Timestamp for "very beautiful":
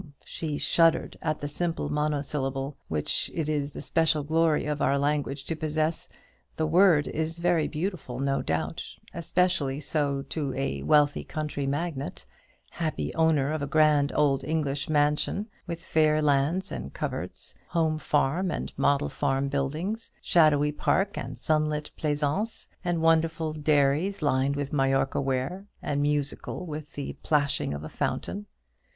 7.37-8.19